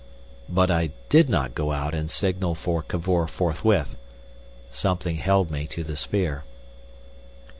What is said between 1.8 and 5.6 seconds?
and signal for Cavor forthwith. Something held